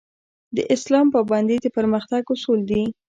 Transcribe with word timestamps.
د 0.55 0.57
اسلام 0.75 1.07
پابندي 1.15 1.57
د 1.61 1.67
پرمختګ 1.77 2.21
اصول 2.33 2.59
دي 2.69 2.83